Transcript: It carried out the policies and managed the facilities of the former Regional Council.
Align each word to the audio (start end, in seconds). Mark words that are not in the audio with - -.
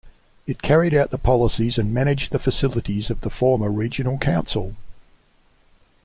It 0.47 0.63
carried 0.63 0.95
out 0.95 1.11
the 1.11 1.19
policies 1.19 1.77
and 1.77 1.93
managed 1.93 2.31
the 2.31 2.39
facilities 2.39 3.11
of 3.11 3.21
the 3.21 3.29
former 3.29 3.69
Regional 3.69 4.17
Council. 4.17 4.75